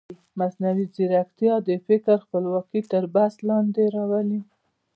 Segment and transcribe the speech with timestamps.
[0.39, 4.41] مصنوعي ځیرکتیا د فکر خپلواکي تر بحث لاندې راولي.